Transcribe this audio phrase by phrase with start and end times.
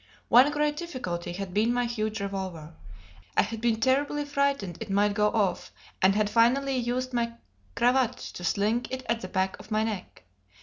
[0.29, 2.73] One great difficulty had been my huge revolver.
[3.37, 7.33] I had been terribly frightened it might go off, and had finally used my
[7.75, 10.23] cravat to sling it at the back of my neck.